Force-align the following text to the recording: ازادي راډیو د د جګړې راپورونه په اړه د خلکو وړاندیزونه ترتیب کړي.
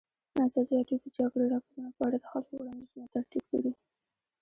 ازادي 0.47 0.73
راډیو 0.77 0.97
د 1.01 1.03
د 1.03 1.07
جګړې 1.17 1.45
راپورونه 1.53 1.89
په 1.97 2.01
اړه 2.07 2.17
د 2.19 2.25
خلکو 2.31 2.51
وړاندیزونه 2.57 3.05
ترتیب 3.15 3.43
کړي. 3.51 3.71